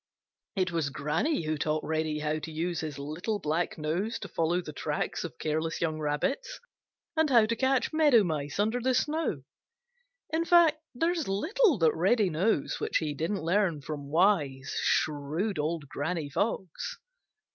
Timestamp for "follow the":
4.27-4.73